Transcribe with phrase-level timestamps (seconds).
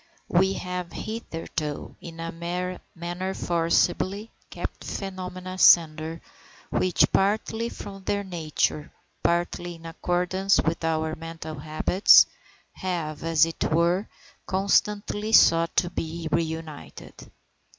[0.29, 2.31] We have hitherto, in a
[2.95, 6.21] manner forcibly, kept phenomena asunder,
[6.71, 8.91] which, partly from their nature,
[9.21, 12.25] partly in accordance with our mental habits,
[12.71, 14.07] have, as it were,
[14.47, 17.13] constantly sought to be reunited.